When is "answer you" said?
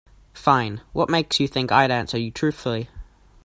1.91-2.31